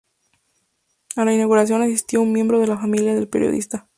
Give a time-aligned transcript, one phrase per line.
[1.15, 3.87] A la inauguración asistió un miembro de la familia del periodista.